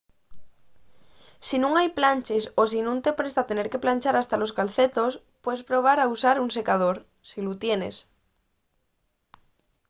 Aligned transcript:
si 1.47 1.55
nun 1.59 1.73
hai 1.77 1.89
planches 1.99 2.43
o 2.61 2.63
si 2.71 2.79
nun 2.85 2.97
te 3.05 3.11
presta 3.19 3.47
tener 3.49 3.67
que 3.71 3.81
planchar 3.83 4.15
hasta 4.17 4.39
los 4.41 4.55
calcetos 4.59 5.13
puedes 5.43 5.65
probar 5.69 5.97
a 5.99 6.09
usar 6.15 6.35
un 6.45 6.49
secador 6.57 6.95
si 7.29 7.39
lu 7.45 7.53
tienes 7.63 7.95